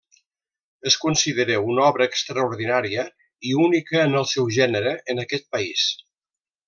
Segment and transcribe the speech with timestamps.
[0.91, 3.05] Es considera una obra extraordinària
[3.51, 5.85] i única en el seu gènere en aquest país.